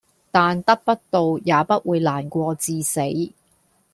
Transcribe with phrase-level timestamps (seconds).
[0.31, 3.01] 但得不到也不會難過至死